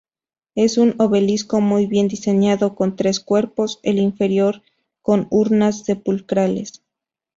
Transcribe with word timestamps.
Es 0.55 0.79
un 0.79 0.95
obelisco 0.97 1.61
muy 1.61 1.85
bien 1.85 2.07
diseñado, 2.07 2.73
con 2.73 2.95
tres 2.95 3.19
cuerpos, 3.19 3.79
el 3.83 3.99
inferior 3.99 4.63
con 5.03 5.27
urnas 5.29 5.85
sepulcrales. 5.85 6.81